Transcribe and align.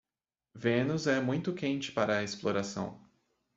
Vênus 0.55 1.05
é 1.05 1.21
muito 1.21 1.53
quente 1.53 1.91
para 1.91 2.17
a 2.17 2.23
exploração. 2.23 2.99